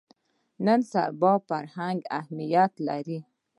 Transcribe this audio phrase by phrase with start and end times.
[0.65, 3.19] نن سبا فرهنګ اهمیت لري